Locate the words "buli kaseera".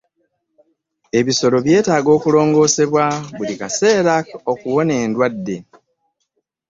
3.35-4.15